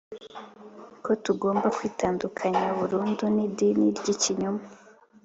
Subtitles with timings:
[1.03, 4.63] ko tugomba kwitandukanya burundu n idini ry ikinyoma